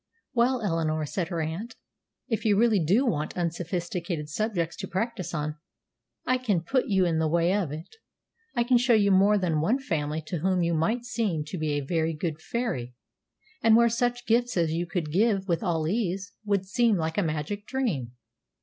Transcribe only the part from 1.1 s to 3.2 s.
her aunt, "if you really do